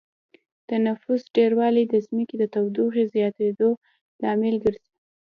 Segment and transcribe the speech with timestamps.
[0.69, 3.69] د نفوس ډېروالی د ځمکې د تودوخې د زياتېدو
[4.21, 4.83] لامل ګرځي